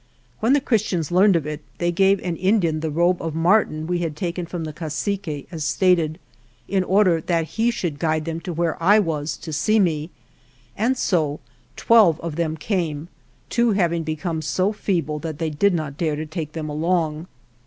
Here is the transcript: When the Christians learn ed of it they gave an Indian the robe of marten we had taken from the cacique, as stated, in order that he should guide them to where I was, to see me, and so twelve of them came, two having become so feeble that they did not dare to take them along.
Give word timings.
When 0.39 0.53
the 0.53 0.61
Christians 0.61 1.11
learn 1.11 1.35
ed 1.35 1.35
of 1.35 1.45
it 1.45 1.61
they 1.77 1.91
gave 1.91 2.19
an 2.23 2.35
Indian 2.37 2.79
the 2.79 2.89
robe 2.89 3.21
of 3.21 3.35
marten 3.35 3.85
we 3.85 3.99
had 3.99 4.15
taken 4.15 4.47
from 4.47 4.63
the 4.63 4.73
cacique, 4.73 5.45
as 5.51 5.63
stated, 5.63 6.17
in 6.67 6.83
order 6.83 7.21
that 7.21 7.49
he 7.49 7.69
should 7.69 7.99
guide 7.99 8.25
them 8.25 8.39
to 8.39 8.51
where 8.51 8.81
I 8.81 8.97
was, 8.97 9.37
to 9.37 9.53
see 9.53 9.77
me, 9.79 10.09
and 10.75 10.97
so 10.97 11.39
twelve 11.75 12.19
of 12.21 12.35
them 12.35 12.57
came, 12.57 13.09
two 13.47 13.73
having 13.73 14.01
become 14.01 14.41
so 14.41 14.73
feeble 14.73 15.19
that 15.19 15.37
they 15.37 15.51
did 15.51 15.75
not 15.75 15.97
dare 15.99 16.15
to 16.15 16.25
take 16.25 16.53
them 16.53 16.67
along. 16.67 17.27